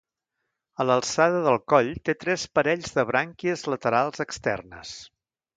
[0.77, 4.99] A l'alçada del coll té tres parells de brànquies laterals externes.